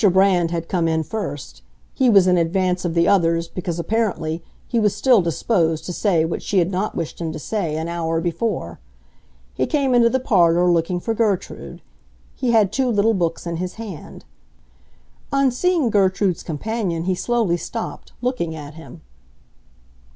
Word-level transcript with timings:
Brand 0.11 0.49
had 0.49 0.67
come 0.67 0.87
in 0.87 1.03
first; 1.03 1.61
he 1.93 2.09
was 2.09 2.25
in 2.25 2.35
advance 2.35 2.85
of 2.85 2.95
the 2.95 3.07
others, 3.07 3.47
because, 3.47 3.77
apparently, 3.77 4.43
he 4.67 4.79
was 4.79 4.95
still 4.95 5.21
disposed 5.21 5.85
to 5.85 5.93
say 5.93 6.25
what 6.25 6.41
she 6.41 6.57
had 6.57 6.71
not 6.71 6.95
wished 6.95 7.21
him 7.21 7.31
to 7.31 7.37
say 7.37 7.77
an 7.77 7.87
hour 7.87 8.19
before. 8.19 8.79
He 9.53 9.67
came 9.67 9.93
into 9.93 10.09
the 10.09 10.19
parlor, 10.19 10.71
looking 10.71 10.99
for 10.99 11.13
Gertrude. 11.13 11.83
He 12.35 12.49
had 12.49 12.71
two 12.73 12.89
little 12.89 13.13
books 13.13 13.45
in 13.45 13.57
his 13.57 13.75
hand. 13.75 14.25
On 15.31 15.51
seeing 15.51 15.91
Gertrude's 15.91 16.41
companion 16.41 17.03
he 17.03 17.13
slowly 17.13 17.57
stopped, 17.57 18.11
looking 18.21 18.55
at 18.55 18.73
him. 18.73 19.01